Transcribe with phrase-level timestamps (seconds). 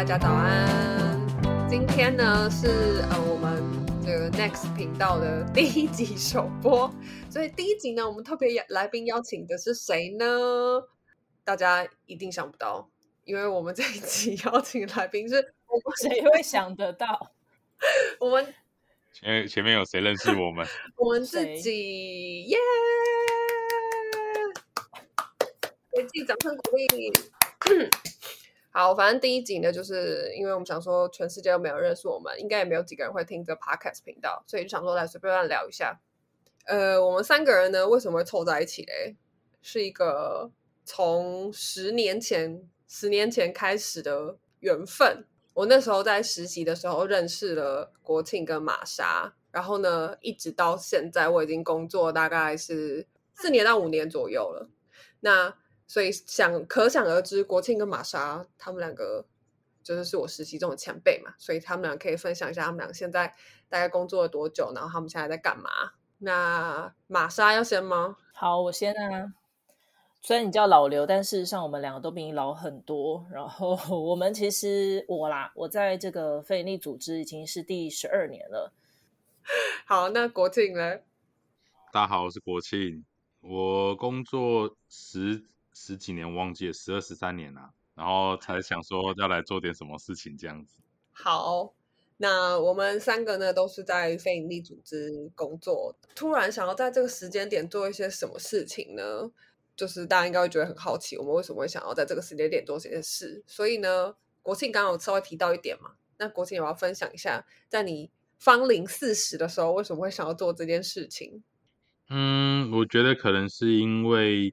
[0.00, 1.68] 大家早安。
[1.68, 3.62] 今天呢是呃我们
[4.02, 6.90] 这个 Next 频道的第一集首播，
[7.28, 10.24] 所以第一集呢，我们特别来宾邀请的是谁呢？
[11.44, 12.88] 大家一定想不到，
[13.24, 15.34] 因为我们这一集邀请来宾是
[15.66, 17.32] 我 们谁会想得到？
[18.20, 18.54] 我们
[19.12, 20.66] 前前面有谁认识我们？
[20.96, 22.56] 我们自己耶！
[25.94, 27.12] 给自己掌声鼓励。
[28.72, 36.00] 好，反正第一集呢，就是因为我们想说全世界都没有认识我们，应该也没有几个人会听这 podcast 频道，所以就想说来随便乱聊一下。
[36.66, 39.16] 呃，我们三个人呢，为什么会凑在一起嘞？
[39.60, 40.52] 是一个
[40.84, 45.26] 从十年前十年前开始的缘分。
[45.52, 54.70] 我那时候在实习的时候认识了国庆跟玛莎，然后呢，一直到现在我已经工作大概是四年到五年左右了。
[55.18, 55.56] 那
[55.90, 59.26] 所以想可想而知，国庆跟玛莎他们两个
[59.82, 63.26] 就是是我实习中的前辈嘛，所以他们俩可以分享一下他们俩现在
[63.68, 65.68] 大概工作了多久，然后他们现在在干嘛。
[66.18, 68.16] 那玛莎要先吗？
[68.32, 69.34] 好，我先啊。
[70.20, 73.26] 虽然你叫老刘，但事实上我们两个都比你老很多。
[73.32, 78.72] 然后 我们其实我啦，我在这个非营利组织已经是第十二年了。
[79.84, 80.98] 好，那国庆呢？
[81.92, 83.04] 大家好，我是国庆，
[83.40, 85.46] 我工作十
[85.82, 90.82] 十几年，忘记了十二十三年了，然后才想说要来做点什么事情这样子。
[91.10, 91.72] 好，
[92.18, 99.30] 那我们三个呢都是在非营利组织工作，突然想要在这个时间点做一些什么事情呢？
[99.74, 103.42] 就是大家应该会觉得很好奇，我们为什么会想要在这个时间点做这件事？
[103.46, 111.42] 所以呢，国庆刚刚有稍微提到一点嘛，那国庆也要分享一下，在你芳龄四十的时候，为什么会想要做这件事情？
[112.10, 114.52] 嗯，我觉得可能是因为，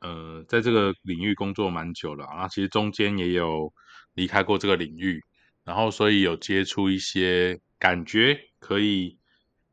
[0.00, 3.72] 呃，在这个领域工作蛮久了，然后其实中间也有
[4.14, 5.20] 离开过这个领域，
[5.64, 9.18] 然后所以有接触一些感觉可以，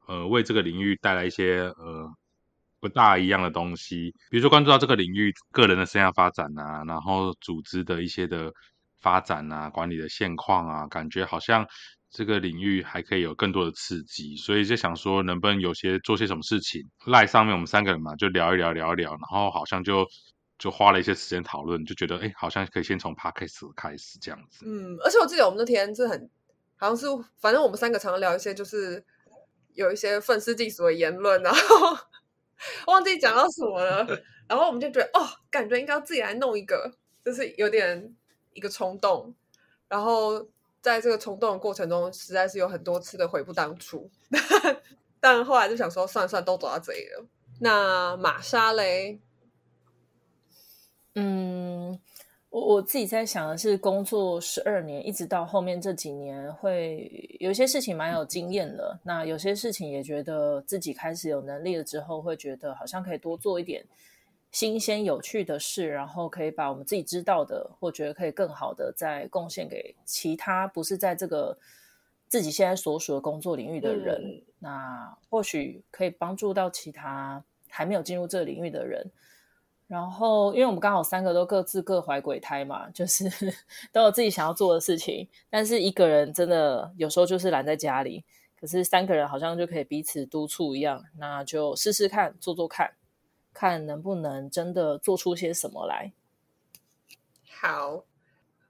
[0.07, 2.11] 呃，为这个领域带来一些呃。
[2.79, 8.53] 不大一样的东西，比如说关注到这个领域个人的生涯发展啊，然后组织的一些的
[9.01, 11.65] 发展啊，管理的现况啊，感觉好像
[12.09, 16.81] 这个领域还可以有更多的刺激，所以就想说能不能有些做些什么事情。
[17.05, 20.07] 赖上面我们三个人嘛，就聊一聊聊一聊，然后好像就
[20.57, 24.65] 就花了一些时间讨论，就觉得哎，好像可以先从 p a d k a s 开始这样子。
[24.65, 26.29] 嗯，而且我记得我们那天是很
[26.75, 27.07] 好像是，
[27.39, 29.03] 反正我们三个常常聊一些，就是
[29.73, 31.97] 有一些愤世嫉俗的言论，然后。
[32.87, 34.03] 忘记讲到什么了，
[34.49, 36.91] 然后我们就觉得哦，感觉应该要自己来弄一个，
[37.23, 38.15] 就是有点
[38.53, 39.35] 一个冲动。
[39.87, 40.49] 然后
[40.87, 44.09] 在这个冲动的过程中，实在是有很多次的悔不当初。
[45.19, 47.25] 但后来就想说，算算，都走到这里了。
[47.59, 49.19] 那玛莎嘞？
[51.15, 51.99] 嗯。
[52.49, 58.97] 我我自己在想的是，工作十二年，一直到后面这几年，会有些事情蛮有经验的。
[59.03, 63.85] 那有些事情也觉得自己开始有能力了之后，会觉得好像可以多做一点
[64.51, 71.57] 新鲜有趣的事，然后可以把我们自己知道的，或觉得可以更好的再贡献给其他不是在这个
[72.27, 74.41] 自己现在所属的工作领域的人。
[74.59, 79.11] 那或许可以帮助到其他还没有进入这个领域的人。
[79.85, 83.23] 然后，因为我们刚好三个都各自各怀鬼胎嘛，就是
[83.93, 85.25] 都有自己想要做的事情。
[85.49, 88.25] 但是一个人真的有时候就是懒在家里，
[88.59, 92.91] 可是三个人好像就可以彼此督促一样，那就试试看，做做看，
[93.59, 96.13] 看能不能真的做出些什么来。
[97.49, 98.05] 好，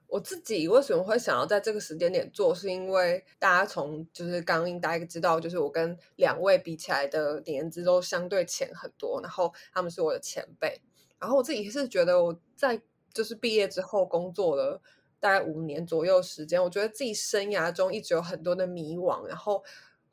[0.06, 10.80] 我自己为什么会想要在这个时间点做，是因为大家从就是刚刚大家知道，就是我跟两位比起来的年资都相对浅很多，然后他们是我的前辈。
[11.18, 12.80] 然后我自己是觉得我在
[13.12, 14.80] 就是毕业之后工作了
[15.20, 19.62] 大概五年左右时间，我觉得自己生涯中一直有很多的迷惘，然后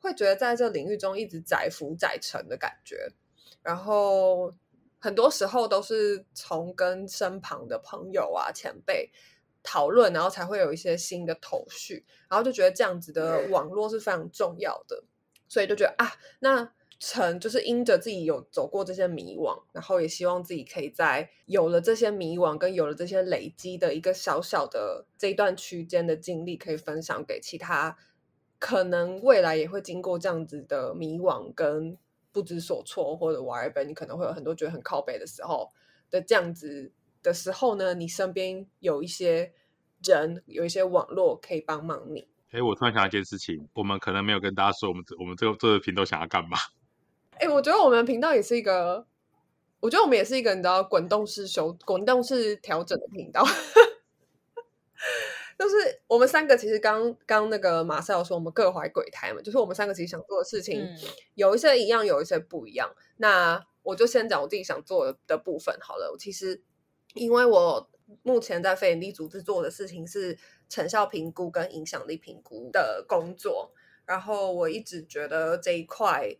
[0.00, 3.08] 会觉得在这领域中一直载浮载沉的感觉。
[3.62, 4.54] 然后
[5.06, 9.08] 很多时候都是从跟身旁的朋友啊前辈
[9.62, 15.04] 讨论，然后才会有一些新的头绪，然后就觉得这样子的网络是非常重要的，
[15.46, 16.72] 所以就觉得啊那。
[16.98, 27.98] 成就是因着自己有走过这些迷惘，然后也希望自己可以在有了这些迷惘跟有了这些累积的一个小小的这一段区间的经历，可以分享给其他
[28.58, 31.98] 可能未来也会经过这样子的迷惘跟
[32.36, 35.72] 不知所措，或者 whatever，你可能会有很多觉得很靠背的时候
[36.10, 36.92] 的这样子
[37.22, 39.54] 的时候呢，你身边有一些
[40.04, 42.28] 人有一些网络可以帮忙你。
[42.50, 46.58] 哎，我突然想到一件事情，我们可能没有跟大家说，我们我们这个这个频道想要干嘛。
[47.38, 49.06] 哎，我觉得我们频道也是一个，
[49.80, 53.42] 我觉得我们也是一个你知道滚动式修滚动式调整的频道。
[55.58, 55.74] 就是
[56.06, 60.96] 我们三个其实刚刚那个马赛有说我们各怀鬼胎嘛，就是我们三个其实想做的事情、嗯
[61.34, 62.94] 有一些一样，有一些不一样。
[63.16, 66.10] 那我就先讲我自己想做的的部分好了。
[66.12, 66.62] 我其实
[67.14, 67.88] 因为我
[68.22, 70.38] 目前在非营利组织做的事情是
[70.68, 73.72] 成效评估跟影响力评估的工作，
[74.04, 76.36] 然后我一直觉得这一块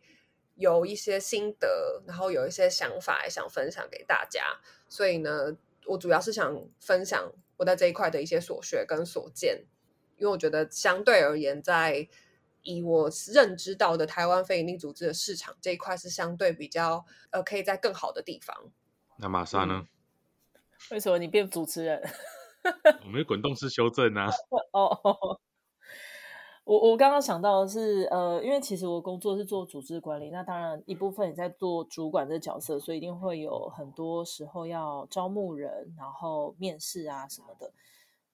[0.54, 4.42] 有一些心得，然后有一些想法也想分享给大家，
[4.88, 9.64] 所以呢，我主要是想分享我在这一块的一些所学跟所见，
[10.16, 12.08] 因为我觉得相对而言，在
[12.62, 18.72] 以我认知到的台湾非营利组织的市场这一块是相对比较呃可以在更好的地方。
[19.18, 19.86] 那玛莎呢？
[20.90, 22.02] 为什么你变主持人？
[23.04, 24.28] 我们有滚动式修正啊。
[24.72, 25.40] 哦哦，
[26.66, 37.70] 我我刚刚想到的是，呃，因为其实我工作是做组织管理，那当然一部分也在做主管的角色，所以一定会有很多时候要招募人，然后面试啊什么的。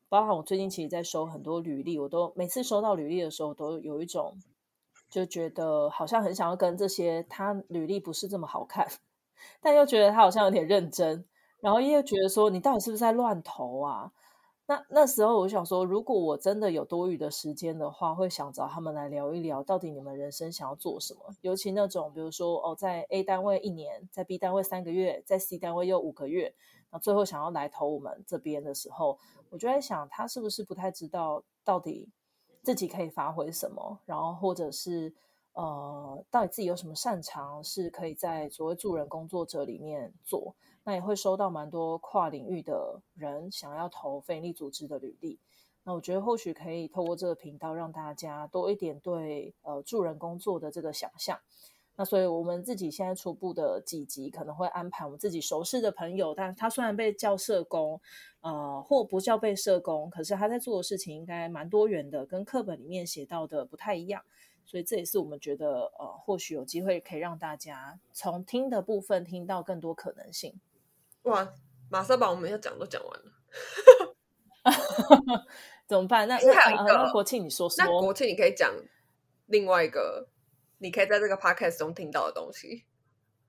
[0.09, 4.39] 包含我最近其实在收很多履历，我都每次收到履历的时候，都有一种
[5.11, 8.89] 就觉得好像很想要跟这些他履历不是这么好看，
[9.61, 11.23] 但又觉得他好像有点认真，
[11.61, 14.11] 然后又觉得说你到底是不是在乱投啊？
[14.65, 21.21] 那那时候我想说，如果我真的有多余的时间的话，会想找他们来聊一聊，到底你们人生想要做什么。
[21.41, 26.55] 尤其那种，比如说哦，在 A 单位一年，在 B 单位三个月，在 C 单位又五个月，
[26.91, 29.19] 那最后想要来投我们这边的时候，
[29.51, 32.09] 我就在想，他是不是不太知道到底
[32.63, 35.13] 自己可以发挥什么，然后或者是
[35.55, 40.55] 呃，到底自己有什么擅长，是可以在所谓助人工作者里面做。
[40.85, 45.39] 那也会收到蛮多跨领域的人想要投非营利组织的履历。
[45.85, 51.39] 那我觉得或许可以透过这个频道，让大家多一点对呃助人工作的这个想象。
[51.95, 58.01] 那所以我们自己现在初步的几集可能会安排我们自己熟识的朋友，但他虽然被叫社工，
[58.41, 64.23] 呃，或不叫被社工，可是他在做的事情应该蛮多元的，跟课本里面写到的不太一样。
[64.65, 70.55] 所以这也是我们觉得，呃，或许有机会可以让大家从听的部分听到更多可能性。
[71.23, 71.49] 哇，
[71.91, 73.33] 马上把我们要讲都讲完了。
[75.87, 76.27] 怎么办？
[76.27, 78.73] 那还有一个那国庆你说说那国庆你可以讲
[79.47, 80.29] 另外一个，
[80.79, 82.85] 你可以在这个 podcast 中听到的东西。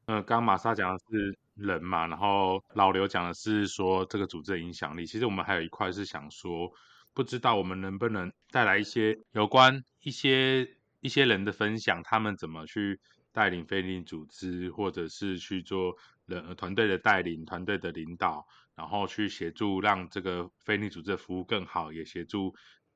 [0.05, 5.05] 呃，刚刚玛莎讲的是人嘛，然后老刘讲的是说这个组织的影响力。
[5.05, 6.69] 其实我们还有一块是想说，
[7.13, 10.67] 不知道我们能不能带来一些有关一些
[10.99, 12.99] 一些人的分享，他们怎么去
[13.31, 22.53] 带领非营利组织，或者是去做人团队的带领、团队的领导，然后去协助让这个非利组织的服务更好，也协助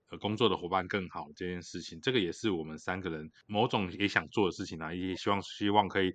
[0.09, 1.99] 呃工作的伙伴更好这件事情。
[2.01, 6.13] 这个也是我们三个人某种也想做的事情啊，也希望希望可以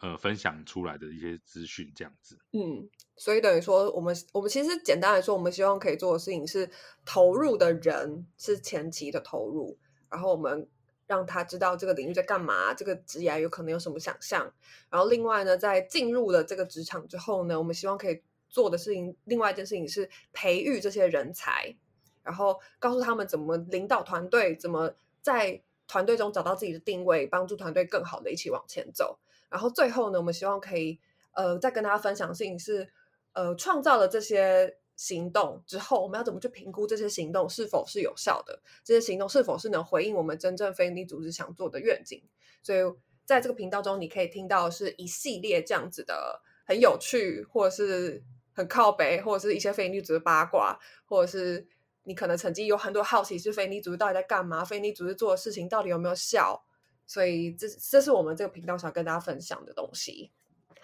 [0.00, 2.38] 呃分享出来的一些资讯，这样子。
[2.52, 6.70] 嗯，所以等于说，我们我们其实简单来说，我们希望可以做的事情是
[7.04, 9.76] 投入的人是前期的投入，
[10.10, 10.68] 然后我们
[11.06, 14.52] 让他知道这个领域在干嘛，这个职业有可能有什么想象。
[14.90, 21.76] 然后另外呢，在进入了这个职场之后呢，我们希望可以做的事情，另外一件事情是培育这些人才，
[22.22, 29.18] 然后告诉他们怎么领导团队，怎么在团队中找到自己的定位，帮助团队更好的一起往前走。
[29.50, 30.98] 然后最后呢，我们希望可以
[31.32, 32.88] 呃再跟大家分享的事情是，
[33.34, 38.60] 呃创造了这些行动之后，我们要怎么去评估这些行动是否是有效的？
[38.84, 42.22] 这些行动是否是能回应我们真正非营利组织想做的愿景？
[42.62, 42.78] 所以
[43.24, 48.22] 在这个频道中，你可以听到是一系列这样子的很有趣，或者是
[48.52, 51.66] 很靠北，或者是一些非营利组织八卦，或者是
[52.04, 54.64] 你可能曾经有很多好奇，是非营利组织到底在干嘛？
[54.64, 56.64] 非营利组织做的事情到底有没有效？
[57.06, 60.30] 所以这这是我们这个频道想跟大家分享的东西。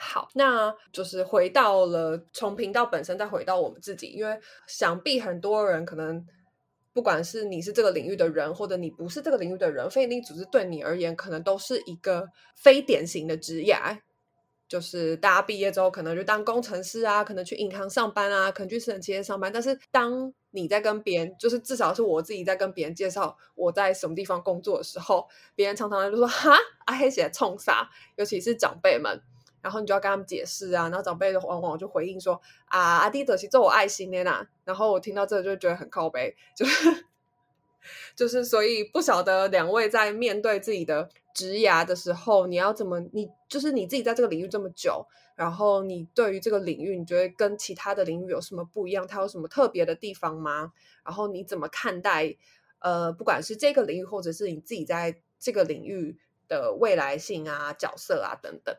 [0.03, 6.27] 好，那就是回到了从频道本身，再回到我们自己，因为想必很多人可能
[6.95, 12.27] 不管是你是这个领域的人，或者你不是这个领域的人，非营利组织对你而言，可能都是一个
[12.57, 13.77] 非典型的职业。
[14.67, 19.53] 就是大家毕业之后，可能就当工程师啊，可能去银行上班啊，可能去私人企业上班。
[19.53, 29.21] 但是当你在跟别人，就是至少是我自己在跟别人介绍我在什么地方工作的时候，别人常常就说：“哈，阿黑写冲啥？”尤其是长辈们，
[29.63, 37.07] 然后你就要跟他们解释啊，然后长辈往往就回应说：“啊，阿弟德西做我爱心的啦。”然后我听到这就觉得很靠背，就是
[38.15, 43.01] 就是，所以不晓得两位在面对自己的职涯的时候，你要怎么？
[43.13, 49.07] 你就是你自己在这个领域这么久，然后你对于这个领域，你觉得跟其他的领域有什么不一样？
[49.07, 50.73] 它有什么特别的地方吗？
[51.05, 52.37] 然后你怎么看待？
[52.81, 58.75] 呃，不管是这个领域，或者是你自己在这个领域的未来性啊、角色啊等等。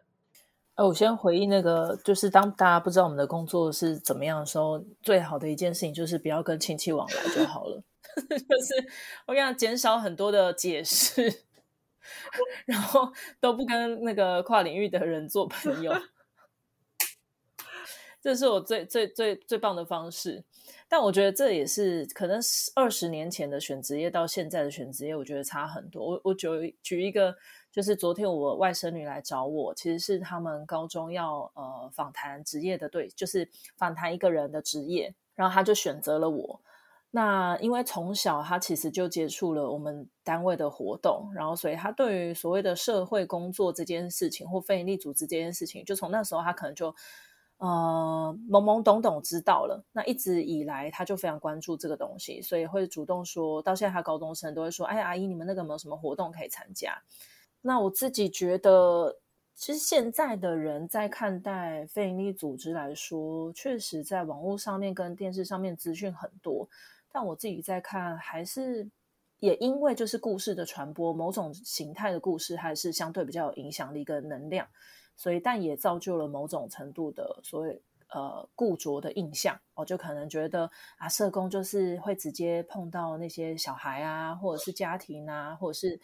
[0.82, 7.84] 我先回忆那个，就是当大家不知道我们的工作是怎么样的时候，最好的一件事情就是不要跟亲戚往来就好了。
[8.16, 8.90] 就是
[9.26, 11.44] 我跟你讲，减少很多的解释，
[12.66, 15.94] 然后都不跟那个跨领域的人做朋友，
[18.22, 20.44] 这是我最最最最棒的方式。
[20.90, 22.38] 但我觉得这也是可能
[22.76, 26.06] 二十年前的选职业到现在的选职业，我觉得差很多。
[26.06, 27.34] 我我举举一个，
[27.72, 36.60] 就是昨天我外甥女来找我，其实是他们高中要呃访谈职业的对，就是访谈一个人的职业，然后他就选择了我。
[37.14, 46.96] 那因为从小他其实就接触了我们单位的活动，然后所以他对于所谓的社会工作这件事情或非营利组织这件事情，就从那时候他可能就
[47.58, 49.84] 呃懵懵懂懂知道了。
[49.92, 57.02] 那一直以来他就非常关注这个东西，所以会主动说到现在他高中生都会说：“哎，阿姨，你们那个有没有什么活动可以参加？”
[57.62, 59.18] 那我自己觉得，
[59.54, 66.68] 其实现在的人在看待非营利组织来说，确实在网络上面跟电视上面资讯很多。
[67.12, 68.90] 但我自己在看，还是
[69.40, 74.68] 也因为就是故事的传播，某种形态的故事还是相对比较有影响力跟能量，
[75.16, 79.60] 所以但也造就了某种程度的所谓呃固着的印象。
[79.76, 86.00] 我就可能觉得啊，社工就是会直接碰到那些小孩啊，或者是家庭啊，或者是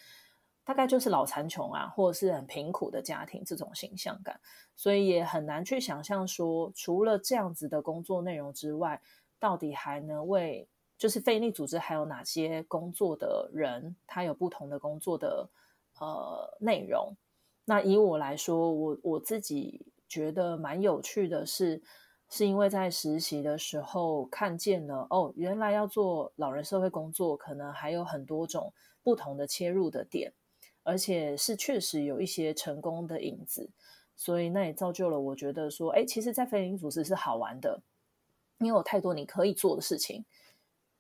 [0.67, 4.37] 大概就是老残穷啊，或者是很贫苦的家庭这种形象感，
[4.75, 9.01] 所以也很难去想象说，除了这样子的工作内容之外，
[9.39, 15.49] 到底还能为就是非利组织还有哪些工作的人，他有不同的工作的
[16.01, 17.15] 呃内容。
[17.63, 21.81] 那以我来说，我我自己觉得蛮有趣的是，
[22.29, 30.33] 是因为在实习的时候看见了哦，原来要做老人社会工作，可能还有很多种不同的切入的点，
[30.87, 33.69] 而且是确实有一些成功的影子。
[34.15, 37.81] 所以那也造就了我觉得说，哎，其实，在非营组织是好玩的，
[38.57, 40.25] 因为有太多你可以做的事情。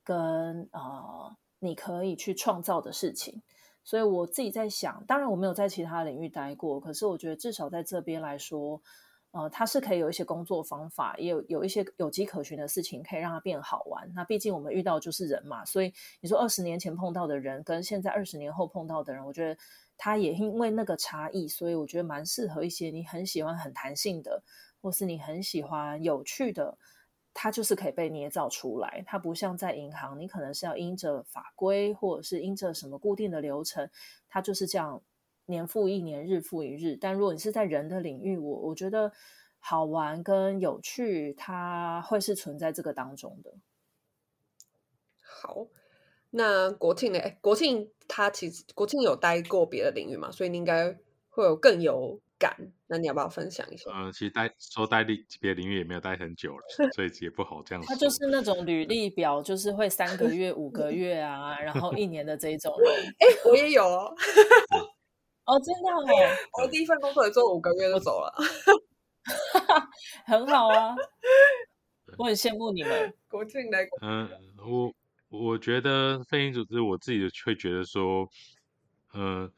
[0.03, 3.41] 跟呃，你可以去创造的事情，
[3.83, 8.81] 所以我自己在想，当然我没有在其他领域待过，可是我觉得至少在这边来说，
[9.31, 14.11] 呃，它是可以有一些工作方法，也有有一些有迹可循的事情，可以让它变好玩。
[14.15, 19.59] 那毕竟我们遇到就是人嘛，所以你说二十年前碰到的人，跟现在二十年后碰到的人，我觉得
[19.97, 24.41] 他也因为那个差异，所以我觉得蛮适合一些你很喜欢很弹性的，
[24.81, 26.77] 或是你很喜欢有趣的。
[27.39, 33.87] 它就是可以被捏造出来，它不像在银行，你可能是要因着法规或者是因着什么固定的流程，
[34.27, 34.99] 它就是这样
[35.47, 36.95] 年复一年，日复一日。
[36.95, 39.11] 但如果你是在人的领域，我我觉得
[39.59, 43.55] 好玩跟有趣，它会是存在这个当中的。
[45.21, 45.67] 好，
[46.29, 47.19] 那国庆呢？
[47.41, 50.97] 国庆他其实国庆有待过别的领域嘛，所以你应该
[51.29, 52.19] 会有更有。
[52.39, 53.89] 感，那你要不要分享一下？
[53.91, 56.63] 嗯，其实待说待领别的领域也没有待很久了，
[56.93, 57.83] 所以也不好这样。
[57.83, 62.93] 他就是那种履历表，就是会三个月、五个 月啊，然后一年的这一种人。
[63.17, 64.13] 哎，我也有哦。
[65.47, 66.03] 哦，真的哦，
[66.61, 68.33] 我第一份工作也做五个月就走了，
[70.27, 70.93] 很好啊。
[72.17, 73.13] 我很羡慕你们。
[73.27, 73.87] 国庆来。
[74.01, 74.93] 嗯，我
[75.29, 78.29] 我觉得非营组织，我自己会觉得说，
[79.13, 79.51] 嗯，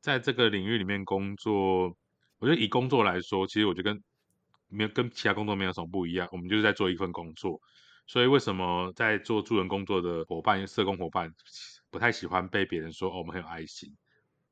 [0.00, 1.96] 在这个领域里面工作。
[2.38, 4.02] 我觉得以工作来说，其实我觉得跟
[4.68, 6.28] 没有跟其他工作没有什么不一样。
[6.30, 7.60] 我们就是在做一份工作，
[8.06, 11.32] 所以为什么在做助人工作的伙伴、社工伙伴
[11.90, 13.96] 不太喜欢被别人说哦我们很有爱心？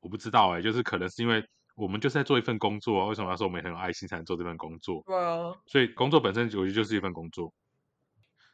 [0.03, 1.43] 我不知道哎，就是可能是因为
[1.75, 5.01] 我们就是在做一份工作，为什么要说我们很有爱心才能做这份工作？
[5.07, 7.51] 对啊，所以工作本身我觉得就是一份工作。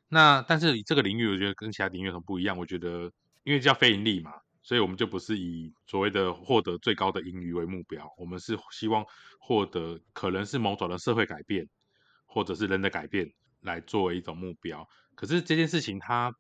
[0.07, 2.57] 那但是这个领域我觉得跟其他领域有什么不一样？
[2.57, 3.11] 我觉得
[3.43, 4.31] 因为叫非盈利嘛。
[4.61, 9.03] 所以我们就不是以所谓的获得最高的盈余为目标，我们是希望
[9.39, 11.67] 获得可能是某种的社会改变，
[12.25, 14.87] 或者是人的改变来作为一种目标。
[15.15, 16.35] 可是这件事情，它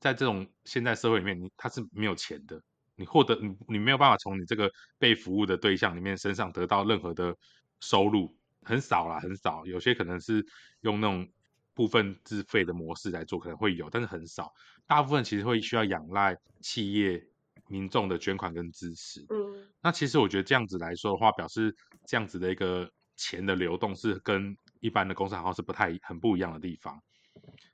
[0.00, 2.60] 在这种现代社会里面，你它是没有钱的，
[3.00, 7.34] 你获得你你没有办法从你这个被服务的对象里面身上得到任何的
[7.80, 9.64] 收入，很少啦，很少。
[9.66, 10.46] 有些可能是
[10.82, 11.28] 用那种
[11.74, 14.52] 部分自费的模式来做，可能会有，但是很少。
[14.86, 17.26] 大部分其实会需要仰赖企业。
[17.68, 27.00] 民众的捐款跟支持，嗯，那其实我觉得这样子来说的话，表示这样子的一个钱的流动是跟一般的公司行号是不太很不一样的地方。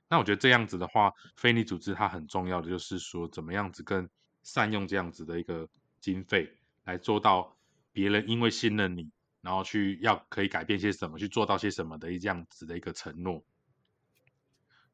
[0.07, 4.07] 那我觉得这样子的话，非你组织它很重要的就是说，怎么样子更
[4.47, 5.67] 善用这样子的一个
[5.99, 6.49] 经费，
[6.85, 7.57] 来做到
[7.91, 9.11] 别人因为信任你，
[9.41, 13.43] 然后去要可以改变些什么，去做到些什么的一这样子的一个承诺。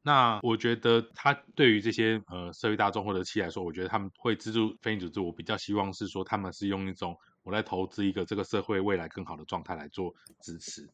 [0.02, 10.90] 那我觉得他对于这些呃社会大众或者企业来说，我觉得他们会资助非营组织，我比较希望是说他们是用一种我在投资一个这个社会未来更好的状态来做支持。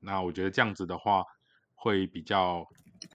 [0.00, 1.22] 那我觉得这样子的话
[1.74, 2.66] 会比较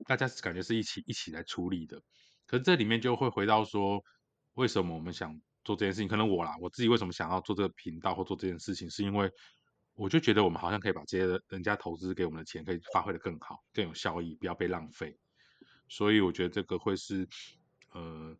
[0.06, 2.04] 大家感觉是一起一起来处理的。
[2.46, 4.04] 可是这里面就会回到说，
[4.56, 6.08] 为什么我们想做这件事情？
[6.08, 9.32] 可能我啦，我自己为什么想要做这个频道或做这件事情，是因为
[9.96, 15.18] 我就觉得我们好像可以把这些人家投资给我们的钱，可以发挥的更好、更有效益，不要被浪费。
[15.88, 17.28] 所以我觉得这个会是，
[17.94, 18.36] 呃，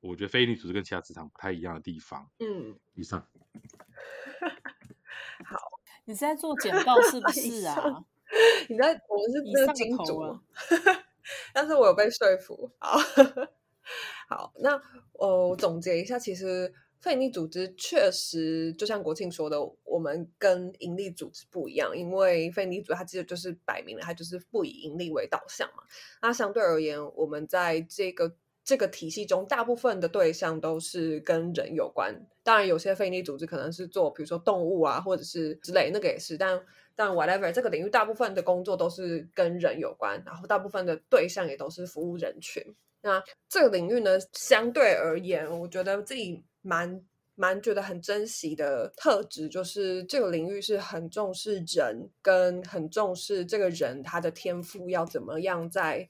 [0.00, 2.30] 我觉得非营利组织跟其他职场不太一样的地方。
[2.38, 3.26] 嗯，以上。
[5.46, 5.58] 好，
[6.04, 8.04] 你是在做简报是不是啊？
[8.68, 10.42] 你在我们是以这个金主啊，
[11.54, 12.70] 但是我有被说服。
[12.78, 12.98] 好，
[14.28, 14.80] 好，那
[15.12, 25.82] 呃，总结一下，其实非营利组织确实就像国庆说的，我们跟盈利组织不一样，因为非营利组织它其实就是摆明了，它就是不以盈利为导向嘛。
[26.22, 32.26] 那相对而言，我们在这个这个体系中，大部分的对象都是跟人有关。
[32.42, 36.38] 当然，有些非营利组织可能是做，比如说动物啊，或者是之类，那个也是。
[36.38, 36.58] 但
[36.96, 42.62] 但 whatever，这个领域大部分的工作都是跟人有关，然后大部分的对象也都是服务人群。
[43.04, 56.08] 那这个领域呢，相对而言，我觉得自己蛮蛮觉得很珍惜的特质，就是这个领域是很重视人，跟很重视这个人他的天赋要怎么样在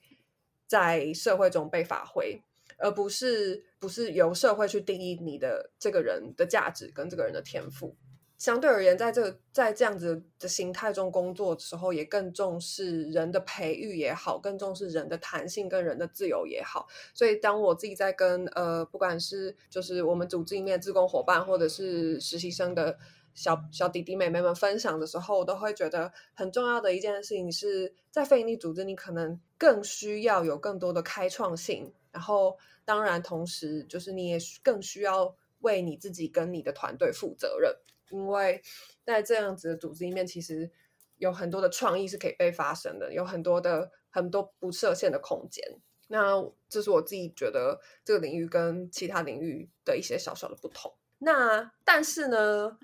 [0.68, 2.40] 在社会中被发挥，
[2.78, 7.96] 而不是不是由社会去定义你的这个人的价值跟这个人的天赋。
[8.44, 16.86] 相对而言，在这在这样子的形态中工作的时候，也更重视人的培育也好，更重视人的弹性跟人的自由也好。
[17.14, 22.98] 所以，当我自己在跟呃，不管是就是我们组织里面志工伙伴，或者是实习生的
[23.32, 37.74] 小小弟弟妹妹们分享的时候，我都会觉得很重要的一件事情是在非营利组织，你可能更需要有更多的开创性，然后当然同时就是你也更需要为你自己跟你的团队负责任。
[38.10, 38.62] 因为
[39.04, 40.70] 在这样子的组织里面，其实
[41.16, 45.64] 有很多的创意是可以被发生的，有很多的很多不设限的空间。
[46.08, 46.34] 那
[46.68, 50.94] 这是我自己觉得这个领域跟其他领域的一些小小的不同。
[51.18, 52.78] 那但是呢，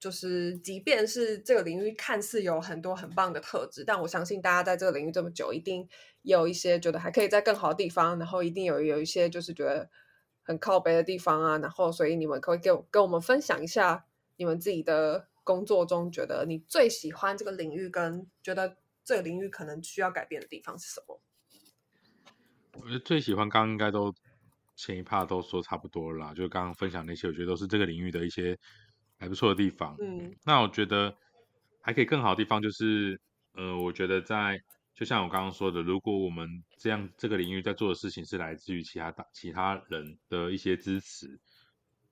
[0.00, 5.86] 就是即便是这个领域看似有很多很棒的特质，但我相信大家在这个领域这么久，一定
[6.22, 9.90] 有一些觉得还可以在更好的地方，然后一定有有一些就是觉得
[10.42, 11.58] 很靠北的地方啊。
[11.58, 14.06] 然后，所以你们可以给我跟我们分享一下。
[14.36, 21.20] 你们自己的工作中，觉得你最喜欢这个领域，跟觉得这个领域可能需要改变的地方是什么？
[22.72, 24.14] 我觉得最喜欢，刚刚应该都
[24.74, 28.58] 前一趴都说差不多了，就刚刚分享那些，我觉得都是这个领域的一些
[29.18, 29.96] 还不错的地方。
[29.98, 31.16] 嗯，那我觉得
[31.80, 33.18] 还可以更好的地方就是，
[33.54, 34.60] 呃，我觉得在
[34.94, 36.46] 就像我刚刚说的，如果我们
[36.76, 41.40] 这样这个领域在做的事情是来自于其他大其他人的一些支持。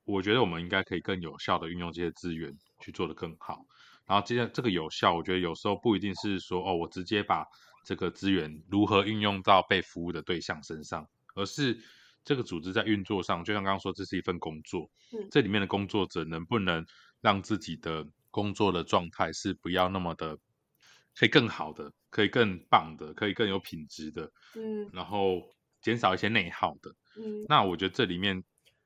[0.04, 3.64] 我觉得我们应该可以更有效的运用这些资源去做得更好。
[4.06, 7.46] 然后，接下这个有效，我觉得有时候不一定是说哦，我直接把
[7.86, 11.78] 这个资源如何运用到被服务的对象身上，而是
[12.22, 16.84] 这个组织在运作上，就像刚刚说，这是一份工作，嗯，这里面的工作者能不能
[17.22, 20.36] 让自己的工作的状态是不要那么的，
[21.14, 25.40] 可以更好的，可以更棒的，可以更有品质的，嗯，然后
[25.80, 28.44] 减少一些内耗的，嗯，那我觉得这里面。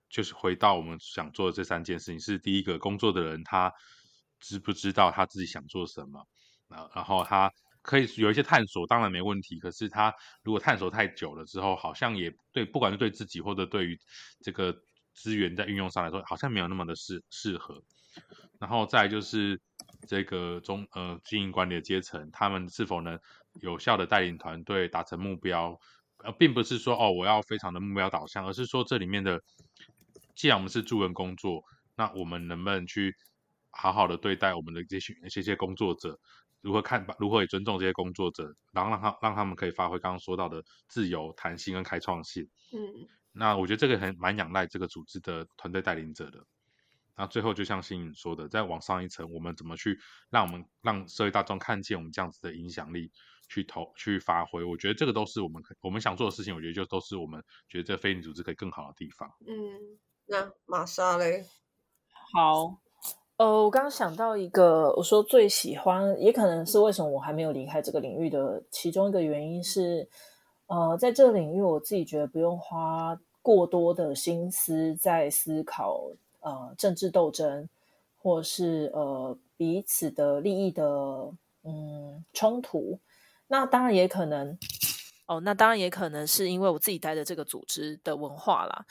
[0.09, 3.73] 就是回到我们想做的这三件事情，是第一个工作的人他
[4.40, 6.21] 知不知道他自己想做什么
[6.68, 6.88] 啊？
[6.94, 7.51] 然后他
[7.83, 9.59] 可以有一些探索，当然没问题。
[9.59, 13.99] 可是他如果探索太久了之后，好像也对，不管是对自己或者对于
[14.40, 14.75] 这个
[15.14, 17.83] 资源在运用上来说，好像没有那么的适适合。
[18.59, 19.61] 然后再就是
[20.09, 23.18] 这个中呃经营管理的阶层，他们是否能
[23.61, 25.79] 有效的带领团队达成目标？
[26.25, 29.40] 呃，并不是说哦我要非常的目标导向，而是说这里面的。
[30.38, 31.64] 既然我们是助人工作，
[31.96, 33.12] 那我们能不能去
[33.70, 36.16] 好好的对待我们的这些这些工作者？
[36.61, 42.48] 如何看如何也尊重这些工作者，然后让他让他们可以发挥刚刚说到的自由、弹性跟开创性。
[42.72, 46.44] 嗯，那我觉得这个很蛮仰赖这个组织的团队带领者的。
[47.16, 49.98] 那最后就像新颖说的，再往上一层，我们怎么去
[50.31, 53.11] 让我们让社会大众看见我们这样子的影响力，
[53.48, 54.62] 去投去发挥？
[54.62, 56.55] 我觉得这个都是我们我们想做的事情。
[56.55, 59.29] 我觉得就都是我们觉得这非营利组织可以更好的地方。
[59.46, 59.98] 嗯。
[60.31, 61.47] 那玛莎嘞？
[62.35, 62.77] 好，
[63.38, 70.07] 呃，我刚刚想到一个，我说最喜欢，也可能是为什么我还没有离开这个领域的其中一个原因是，
[70.67, 76.11] 呃，在这个领域，我自己觉得不用花过多的心思在思考，
[76.41, 77.67] 呃，政治斗争，
[78.19, 80.85] 或是呃彼此的利益的
[81.64, 83.01] 嗯冲突。
[83.47, 84.59] 那当然也可能，
[85.25, 88.85] 哦，那当然也可能是因为我自己待的这个组织的文化啦。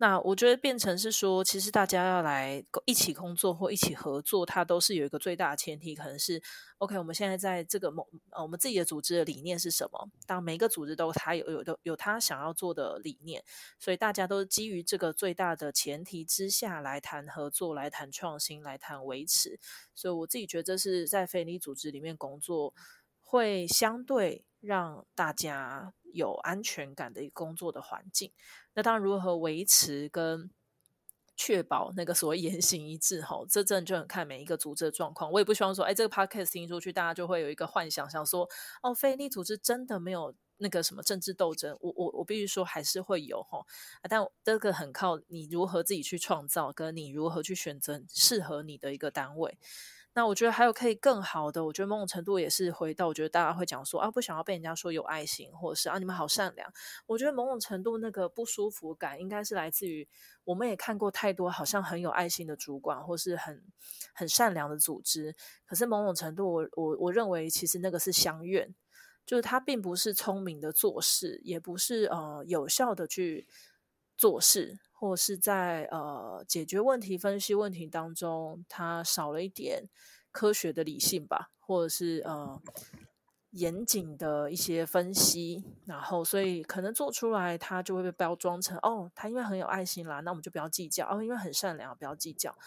[0.00, 6.40] 那我觉得变成是说，其实大家要来一起工作或一起合作，它都是有一个最大的前提，可能是
[6.78, 6.96] OK。
[6.96, 10.08] 我们现在在这个某呃，我们自己的组织的理念是什么？
[10.24, 13.42] 当每一个组织都他有有的有他想要做的理念，
[13.80, 19.58] 所以大家都基于这个最大的前提之下来谈合作、来谈创新、来谈维持。
[19.96, 22.72] 所以我自己觉得，这是在非利组织里面工作
[23.20, 28.32] 会相对让大家有安全感的一个工作的环境。
[28.74, 30.50] 那当然，如何维持跟
[31.36, 35.30] 确保那个所谓言行一致，吼，这真的就很看每一个组织的状况。
[35.30, 38.48] 我也不希望说，哎，这个 podcast 听出去，大家就会有一个幻想，想说，
[38.82, 41.76] 哦，非利组织真的没有那个什么政治斗争。
[41.80, 43.64] 我我我必须说，还是会有吼，
[44.08, 49.58] 但这个很靠你如何自己去创造，跟你如何去选择适合你的一个单位。
[50.18, 56.68] 那我觉得还有可以更好的，我觉得某种程度也是回到，我觉得大家会讲说啊，不想要被人家说有爱心，或者是啊你们好善良。
[57.06, 60.08] 我觉得某种程度那个不舒服感，应该是来自于
[60.42, 63.62] 我们也看过太多好像很有爱心的主管，或是很
[64.12, 65.36] 很善良的组织。
[65.64, 68.74] 可是某种程度，我我我认为其实那个是相怨，
[69.24, 73.46] 就是他并不是聪明的做事，也不是呃有效的去
[74.18, 74.80] 做事。
[75.00, 79.84] 或是在呃解决问题、分析问题当中，他少了一点
[80.32, 82.60] 科学的理性吧，或者是呃
[83.50, 92.58] 严谨的一些分析，然后所以可能做出来，它就会被包装成哦，他因为很有爱心啦，那我们就不要计较哦，因为很善良，不要计较。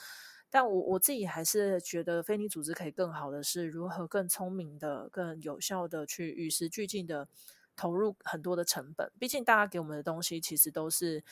[0.50, 7.28] 但我我自己还是觉得，非你组织可以更好的是如何更聪明的、更有效的去与时俱进的
[7.76, 9.12] 投入很多的成本。
[9.20, 11.24] 毕竟大家给我们的东西其实都是。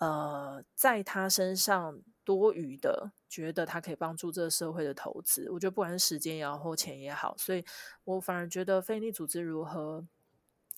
[0.00, 7.64] 呃，在他身上多余的，觉得他可以帮助这个社会的投资，我觉得不管是时间也好，或钱也好，所以
[8.04, 10.06] 我反而觉得非利组织如何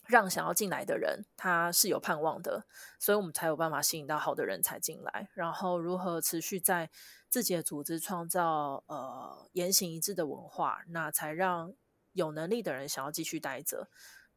[0.06, 2.64] 让想要进来的人他是有盼望的，
[2.98, 6.88] 所以我们才有办法吸引到好的人才进来，然后如何持续在
[7.28, 11.74] 自己的组织创造呃言行一致的文化，那才让
[12.12, 13.90] 有能力的人想要继续待着。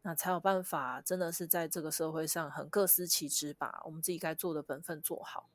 [0.06, 5.50] 那才有办法，真的是在这个社会上很各司其职，把我们自己该做的本分做好。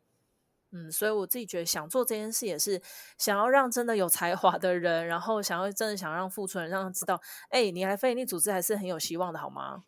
[0.70, 2.80] 嗯，所以我自己觉得想做这件事，也是
[3.16, 9.84] 想要让真的有才华的人，然后想要真的想让付出人让他知道，哎，你来非利组织还是很有希望的，好吗？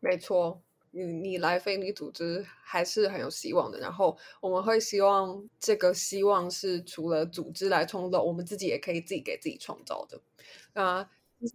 [0.00, 0.60] 没错，
[0.92, 3.78] 你你来非利组织还是很有希望的。
[3.80, 10.20] 然后我们会希望这个希望是除了组织来创造，我们自己也可以自己给自己创造的。
[10.74, 11.10] 啊。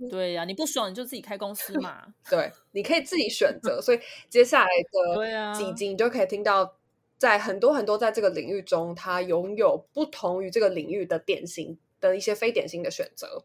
[0.10, 2.06] 对呀，你不爽你就自己开公司 嘛。
[2.30, 3.82] 对，你可以自己选 择。
[3.82, 6.78] 所以接下来的几集，你就可以听到，
[7.18, 13.44] 在很多很多在这个领域中，他拥有不同于这个领域的典型的一些非典型的选择。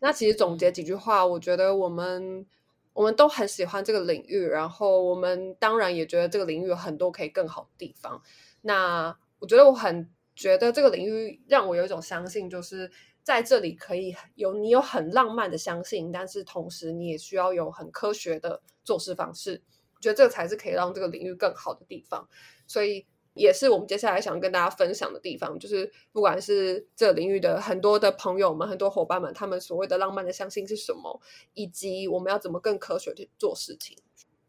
[0.00, 2.46] 那其实总结几句话，我觉得我们
[2.92, 8.20] 我们都很喜欢这个领域，然后我们当然也觉得这个领域有很多可以更好的地方。
[8.62, 12.90] 那我觉得我很觉得这个领域让我有一种相信，就是。
[13.22, 19.62] 在这里可以有你有很浪漫的相信，但是同时你也需要有很科学的做事方式。
[19.94, 22.28] 我觉得这才是可以让这个领域更好的地方。
[22.66, 31.20] 所以也是我们接下来想跟大家分享的地方，就是不管是这个领域的很多的朋友们、很多伙伴们，他们所谓的浪漫的相信是什么，
[31.54, 33.96] 以及我们要怎么更科学去做事情。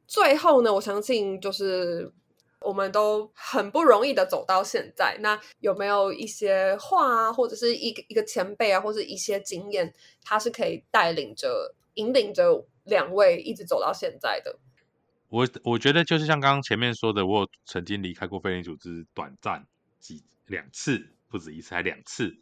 [0.07, 2.13] 最后呢，我相信就是。
[2.71, 14.57] 我们都很不容易的走到现在，那有没有一些话啊，或者是一个一个前辈啊，或者一些经验，他是可以带领着、引领着两位一直走到现在的？
[15.27, 19.67] 我我觉得就是像刚刚前面说的，我曾经离开过非营组织，短暂
[19.99, 22.38] 几两次，不止一次，还两次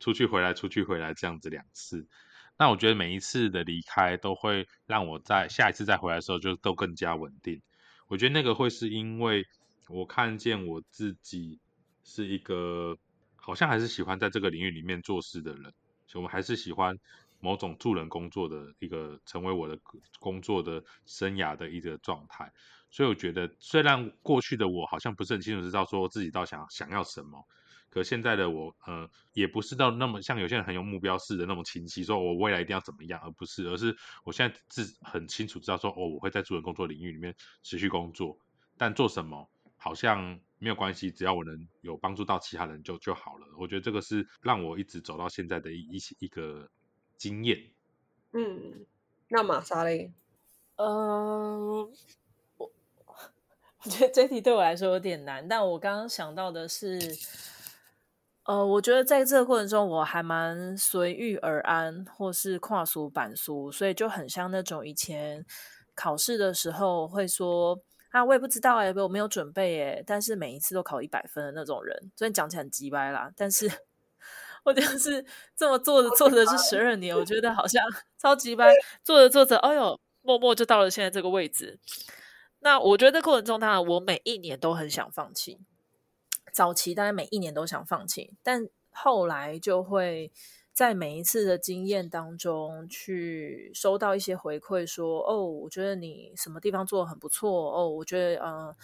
[0.00, 2.08] 出去回来、出去回来这样子两次。
[2.56, 7.62] 那我觉得每一次的离开都会让我在下一次再回来的时候就都更加稳定。
[8.08, 9.46] 我觉得那个会是因为。
[9.88, 11.58] 我看见我自己
[12.04, 12.96] 是一个
[13.36, 15.62] 好像还是喜欢在这个领域里面做事的人，
[16.06, 16.94] 所以我们还是喜欢
[17.40, 19.78] 某种助人工作的一个成为我的
[20.18, 22.52] 工作的生涯的一个状态。
[22.90, 27.46] 所以我觉得，虽然过去的我好像不是很清楚知道说自己到想想要什么，
[27.90, 38.38] 可现在的我，呃，也不是到那么像有些人很有目标式的那么清晰，说我未来一定要怎么样，而不是，而是我现在自很清楚知道说，哦，我会在助人工作领域里面持续工作，
[38.78, 39.50] 但做什么？
[39.78, 43.46] 好像没有关系，只要我能有帮助到其他人就就好了。
[43.56, 46.68] 我觉得这个是让我一直走到现在的一一一个
[47.16, 47.70] 经验。
[48.32, 48.84] 嗯，
[49.28, 50.12] 那玛莎嘞？
[50.76, 51.88] 嗯，
[52.56, 52.70] 我
[53.84, 56.98] 我觉得这题对我来说有点难，但我刚刚想到的是，
[58.42, 65.46] 呃，我觉得在这个过程中我还蛮随遇而安，或是跨俗板俗，所以就很像那种以前
[65.94, 67.80] 考试的时候会说。
[68.10, 73.70] 啊，我也不知道哎，我没有准备哎，但是每一次都考一百分的那种人，虽然讲起来很鸡掰啦，但是
[74.64, 75.24] 我就是
[75.56, 77.82] 这么做着做着是十二年，我觉得好像
[78.18, 81.78] 超级掰，做着做着，哎呦，默默就到了现在这个位置。
[82.60, 85.60] 那我觉得过程中，当然我每一年都很想放弃。
[86.52, 90.32] 早期大概每一年都想放弃，但后来就会
[90.78, 98.76] 在每一次的经验当中去收到一些回馈，说：“哦，我觉得你什么地方做的很不错哦，我觉得呃，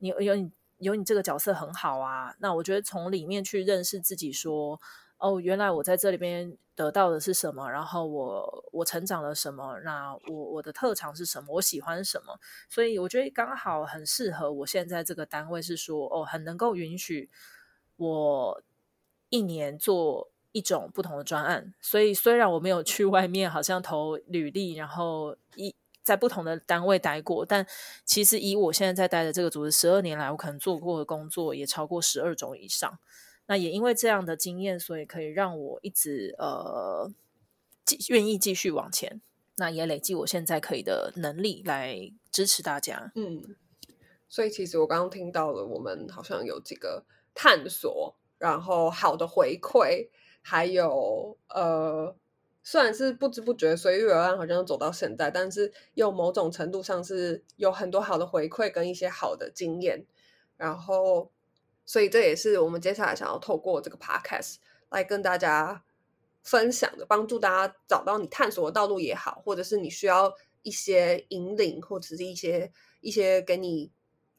[0.00, 4.78] 你有你有你这个角色很好啊。”那我觉得从里面去认识自己，说。
[5.16, 7.70] 哦，原来我在这里边得到的是什么？
[7.70, 9.78] 然后我我成长了什么？
[9.80, 11.54] 那我我的特长是什么？
[11.54, 12.38] 我喜欢什么？
[12.68, 17.30] 所以我觉得刚好很适合我现在这个单位，是说哦，很能够允许
[17.96, 18.62] 我
[19.30, 21.74] 一年做一种不同的专案。
[21.80, 27.66] 所以虽然我没有去外面好像投履历，然后一在不同的单位待过，但
[28.04, 32.98] 其实以我现在在待的这个组织，十二年来我可能做过的工作也超过十二种以上。
[33.46, 37.10] 那也因为这样的经验，所以可以让我一直呃
[37.84, 39.20] 继愿意继续往前。
[39.56, 43.12] 那也累积我现在可以的能力来支持大家。
[43.14, 43.56] 嗯，
[44.26, 50.08] 所以其实我刚刚听到了，我们好像有几个探索，然后好的回馈，
[50.42, 52.16] 还有呃，
[52.62, 60.06] 虽然是不知不觉随遇而安，好像走到现在，但是又某种程度上是有很多好的回馈跟一些好的经验，
[60.56, 61.30] 然后。
[61.86, 64.58] 所以这也是我们接下来想要透过这个 podcast
[64.90, 65.82] 来跟大家
[66.40, 73.90] 分享的，帮助大家找到你探索的道路也好，或者是你需要一些引领，或者是一些一些给你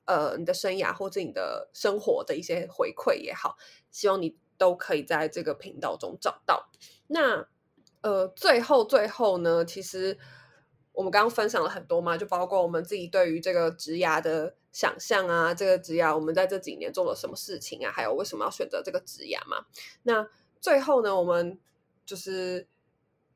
[0.05, 3.57] 呃你的生涯或者你的生活的一些回馈也好，
[3.91, 6.69] 希望你都可以在这个频道中找到。
[7.07, 7.47] 那
[8.01, 10.19] 呃，最后最后呢，其实。
[10.93, 19.65] 我们刚刚分享了很多嘛，就包括我们自己对于这个职涯的想象啊，这个职涯我们在这几年做了什么事情啊，还有为什么要选择这个职涯嘛。
[20.03, 20.27] 那
[20.59, 21.57] 最后呢，我们
[22.05, 22.67] 就是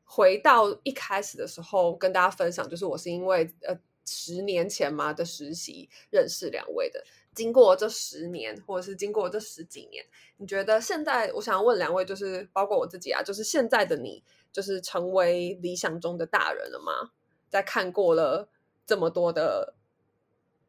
[0.03, 7.01] 回到一开始的时候跟大家分享，就是我是因为呃十年前嘛的实习认识两位的。
[7.36, 10.04] 经过这十年，或者是经过这十几年，
[10.38, 17.12] 你觉得现在我想要问两位，就是包括我自己啊，就是现在的你，就是成为理想中的大人了吗？
[17.50, 18.50] 在看过了
[18.86, 19.76] 这么多的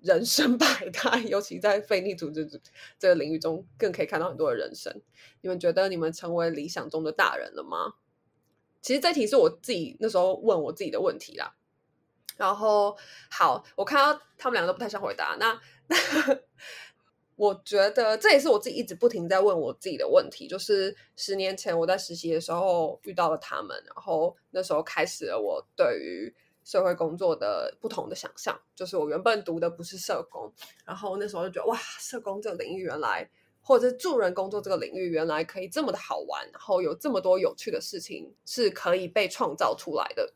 [0.03, 2.47] 人生 百态，尤其在非利组织
[2.99, 5.01] 这个领域中，更可以看到很多的人生。
[5.41, 7.95] 你们觉得你们成为理想中的大人了吗？
[8.83, 11.57] 其实这题是我自己那时候问我自己的问题啦。
[12.37, 12.97] 然后，
[13.31, 15.37] 好，我看到他们两个都不太想回答。
[15.41, 15.59] 那
[17.37, 26.35] 我觉得这也是我自己一直不停在问我自己的问题，就是十年前我在实习的时候遇到了他们，然后那时候开始了我对于。
[26.67, 30.53] 社会工作的不同的想象，就是我原本读的不是社工，
[30.85, 40.35] 然后那时候就觉得哇，社工这个领域原来，或者是助人工作这个领域原来可以这么的好玩，然后有这么多有趣的事情是可以被创造出来的，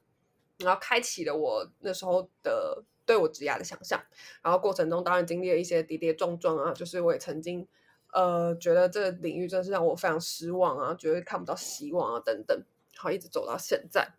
[0.59, 4.01] 然后开启了我那时候的对我职业的想象，
[4.41, 7.67] 然后过程中当然经历了一些跌跌撞撞啊，就是我也曾经
[8.13, 12.63] 呃觉得这个领域真是让我非常失望啊，觉得看不到希望啊等等，
[12.97, 14.15] 好一直走到现在，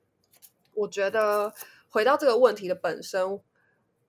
[0.74, 1.54] 我觉得。
[1.94, 3.42] 回到这个问题的本身，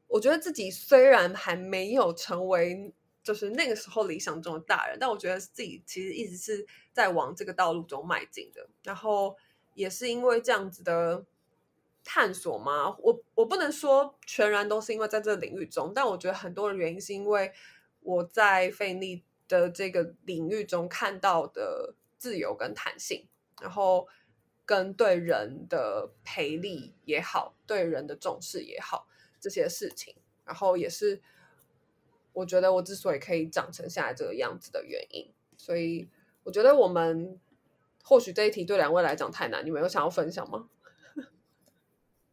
[0.07, 8.69] 我觉得自己虽然还没有成为就是那个时候理想中的大人，但我觉得自己其实一直是在往这个道路中迈进的。
[8.85, 9.37] 然后
[9.75, 11.25] 也是因为这样子的
[12.05, 17.53] 探索吗，我我不能说全然都是因为在这个领域中，但我觉得很多的原因是因为
[18.01, 23.27] 我在费力的这个领域中看到的自由跟弹性，
[23.61, 24.09] 然后。
[24.65, 29.09] 跟对人的培力也好，对人的重视也好，
[29.41, 31.21] 这些事情，然后也是
[32.33, 35.29] 我觉得我之所以可以长成现在这个样子的原因。
[35.59, 36.09] 所以
[36.45, 37.39] 我觉得我们
[38.05, 40.69] 或许这一题对两位来讲太难，你们有想要分享吗？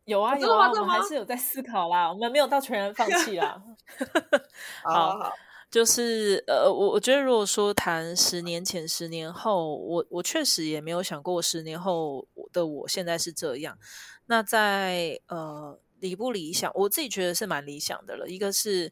[0.10, 3.62] 有啊有啊，我们还是有在思考啦，我们没有到全然放 弃啦。
[4.84, 5.32] 好好。
[5.72, 13.78] 就是呃，我我觉得如果说谈十年前、十年后，我我确实也没有想过十年后的我现在是这样。
[14.26, 18.28] 那在呃理不理想，我自己觉得是蛮理想的了。
[18.28, 18.92] 一个是。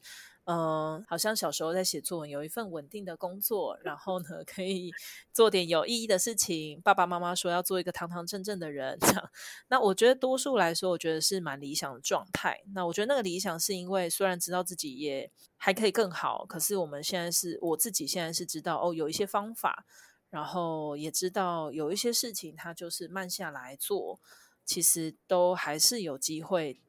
[0.49, 4.93] 嗯，好像小时候在写作文，有一份稳定的工作，然后呢，可以
[5.33, 6.79] 做点有意义的事情。
[6.81, 9.29] 爸爸妈妈说要做一个堂堂正正的人，这样。
[9.67, 12.61] 那我觉得多数来说，我觉得是蛮理想的状态。
[12.73, 19.85] 那我觉得那个理想是因为虽然知道自己也还可以更好，可是我们现在是我自己现在是知道哦，有一些方法，
[20.29, 24.21] 然后也知道有一些事情，它就是慢下来做，
[24.63, 26.79] 其实都还是有机会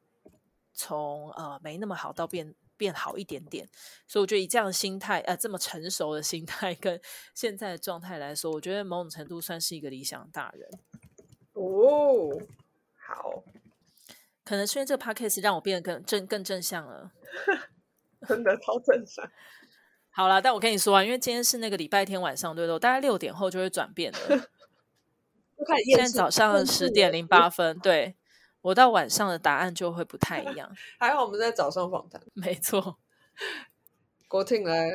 [0.73, 2.55] 从呃没那么好到变。
[2.79, 3.69] 变好一点点。
[4.07, 6.99] 所以我觉得以这样的心态，呃，这么成熟的心态跟
[7.35, 10.71] 现在的状态来说，我觉得某种程度算是一个理想大人。
[11.53, 12.41] 哦，
[13.07, 13.43] 好，
[14.45, 17.11] 可能是因为这个 podcast 让我变得更正、更正向了。
[18.27, 19.31] 真的超正常。
[20.11, 22.75] 好了，但我跟你说啊，因为今天是那个礼拜天晚上，对不对？
[22.75, 24.19] 我大概六点后就会转变了。
[24.29, 28.17] 就开始现在早上十点零八分，对
[28.69, 30.71] 我到晚上的答案就会不太一样。
[31.01, 32.21] 还好我们在早上访谈。
[32.35, 32.99] 没错，
[34.29, 34.91] 国庆来，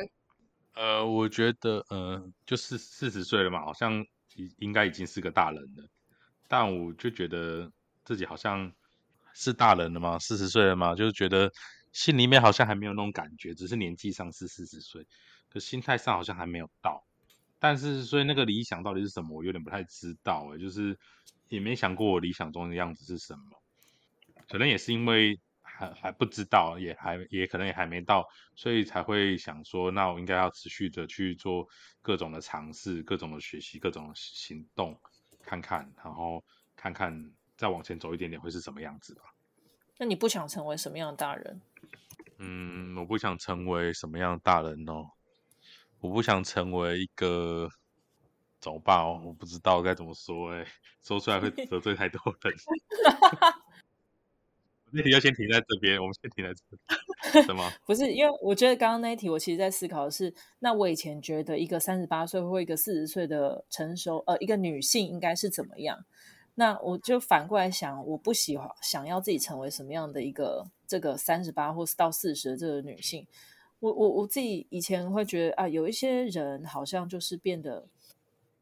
[0.74, 4.00] 呃，我觉得，呃，就是四十岁了嘛，好像
[4.36, 5.88] 已应该已经是个大人了，
[6.46, 7.68] 但我就觉得
[8.04, 8.72] 自己好像
[9.32, 11.50] 是大人了嘛，四十岁了嘛，就是觉得
[11.90, 15.04] 心里面好像还没有那种感觉，只是年纪上是四十岁，
[15.50, 17.04] 可心态上好像还没有到。
[17.58, 20.96] 但是，所以那个理想到底是什么，我有点不太知道诶，就是
[21.48, 23.63] 也没想过我理想中的样子是什么。
[24.48, 31.66] 可能也是因为还还不知道，也还也可能也还没到，所以才会想说，那我应该要持续的去做
[32.00, 34.98] 各种的尝试、各种的学习、各种的行动，
[35.42, 36.42] 看看，然后
[36.76, 39.22] 看看再往前走一点点会是什么样子吧。
[39.98, 41.60] 那你不想成为什么样的大人？
[42.38, 45.10] 嗯，我不想成为什么样的大人哦，
[46.00, 47.68] 我不想成为一个。
[48.60, 49.20] 怎么办哦？
[49.22, 50.66] 我不知道该怎么说哎、
[51.02, 52.54] 说出来会得罪太多人。
[54.94, 57.44] 那题要先停在这边，我们先停在这里。
[57.44, 57.68] 什么？
[57.84, 66.04] 不是，因为我觉得刚刚那一题，我其实在思考的是，那我以前觉得一个三十八岁或一个四十岁的成熟呃一个女性应该是怎么样？
[66.54, 73.26] 那我就反过来想，我不喜欢想要自己成为什么样的一个这个三十八或是到四十的这个女性。
[73.80, 77.88] 我我我自己以前会觉得啊，有一些人好像就是变得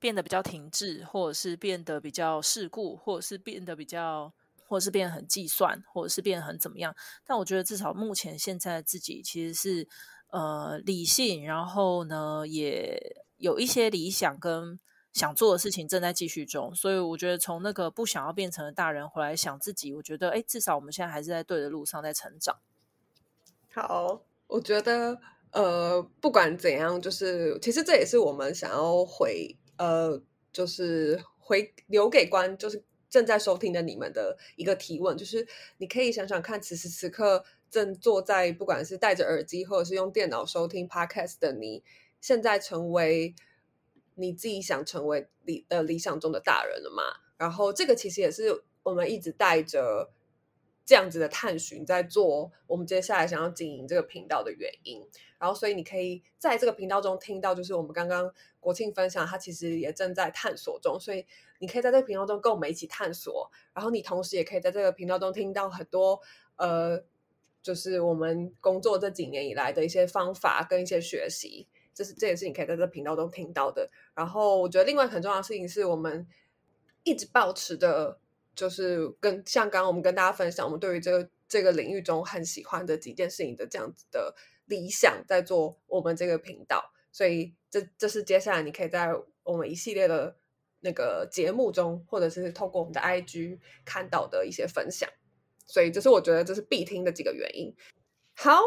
[0.01, 4.33] 变得比较停滞，或者是变得比较世故，或者是变得比较，
[4.73, 6.97] 或者是变得很计算，或者是变得很怎么样。
[7.27, 9.87] 但我觉得至少目前现在自己其实是
[10.31, 14.81] 呃理性，然后呢也有一些理想跟
[15.13, 16.75] 想做的事情正在继续中。
[16.75, 22.57] 所以我觉得从那个不想要变成的大人回来想自己，我觉得哎，至少我们现在还是在对的路上在成长。
[23.75, 30.19] 好，我觉得呃，不管怎样，就是其实这也是我们想要回呃，
[30.51, 32.83] 就是回留给观，就是
[33.13, 35.47] 正在收听的你们的一个提问，就是
[35.77, 41.85] 你可以想想看，此时此刻正坐在不管是戴着耳机或者是用电脑收听 podcast 的你，
[42.23, 43.35] 现在成为
[44.15, 47.03] 你自己想成为理呃理想中的大人了吗？
[47.37, 50.11] 然后这个其实也是我们一直带着
[50.87, 55.07] 这样子的探寻，在做我们接下来想要经营这个频道的原因。
[55.39, 61.27] 然后，所以你可以在这个频道中听到，就是我们刚刚国庆分享，它其实也正在探索中，所以
[61.59, 63.51] 你可以在这个频道中跟我们一起探索。
[63.75, 66.21] 然后，你同时也可以在这个频道中听到很多
[66.57, 67.03] 呃，
[67.61, 71.67] 就是我们工作这几年以来的一些方法跟一些学习。
[71.93, 73.91] 这是这也是你可以在这个频道中听到的。
[74.15, 76.27] 然后，我觉得另外很重要的事情是我们
[77.03, 78.19] 一直保持的，
[78.55, 84.35] 就是跟像刚刚我们跟大家分享，我们对于这个这个领域中很喜欢的几件事情的这样子的
[84.67, 86.93] 理想，在做我们这个频道。
[87.11, 89.09] 所以这这是接下来你可以在
[89.43, 90.37] 我们一系列的
[90.81, 95.09] 那个节目中，或者是透过我们的 IG 看到的一些分享。
[95.65, 97.75] 所以这是我觉得这是必听的几个原因。
[98.35, 98.61] 好，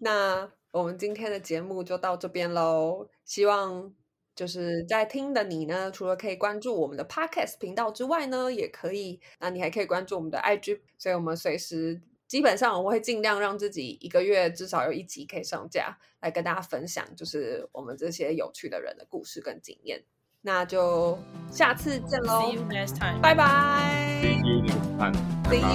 [0.00, 3.08] 那我们今天的节目就到这边喽。
[3.24, 3.94] 希望
[4.34, 10.80] 就是在听的你呢，除了可以关注我们的 Podcast 频道之外呢，也可以，那你还可以关注我们的 IG。
[10.96, 20.04] 所以我们随时基本上我会尽量让自己一个月至少有一集可以上架，来跟大家分享，就是我们这些有趣的人的故事跟经验。
[20.42, 21.18] 那就
[21.50, 25.12] 下次见喽 See you next time，拜拜 See you next time，
[25.42, 25.72] 拜 See you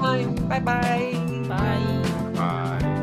[0.00, 1.12] 拜 time，拜拜。
[1.48, 2.80] 拜。
[2.80, 2.97] 拜。